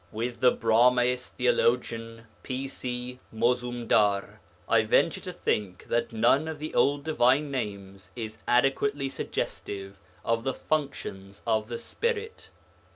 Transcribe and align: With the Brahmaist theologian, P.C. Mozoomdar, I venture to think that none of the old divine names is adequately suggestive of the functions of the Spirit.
With 0.11 0.39
the 0.39 0.49
Brahmaist 0.51 1.35
theologian, 1.35 2.23
P.C. 2.41 3.19
Mozoomdar, 3.31 4.39
I 4.67 4.83
venture 4.83 5.21
to 5.21 5.31
think 5.31 5.83
that 5.89 6.11
none 6.11 6.47
of 6.47 6.57
the 6.57 6.73
old 6.73 7.03
divine 7.03 7.51
names 7.51 8.09
is 8.15 8.39
adequately 8.47 9.09
suggestive 9.09 9.99
of 10.25 10.43
the 10.43 10.55
functions 10.55 11.43
of 11.45 11.67
the 11.67 11.77
Spirit. 11.77 12.49